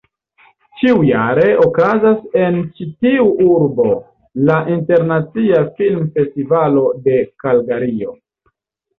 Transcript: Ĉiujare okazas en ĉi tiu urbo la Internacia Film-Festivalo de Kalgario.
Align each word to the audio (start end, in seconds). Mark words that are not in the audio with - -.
Ĉiujare 0.77 1.49
okazas 1.63 2.23
en 2.45 2.55
ĉi 2.79 2.87
tiu 3.05 3.27
urbo 3.47 3.85
la 4.47 4.55
Internacia 4.77 5.59
Film-Festivalo 5.75 6.83
de 7.05 7.19
Kalgario. 7.45 8.15